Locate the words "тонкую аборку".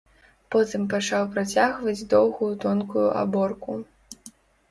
2.63-3.71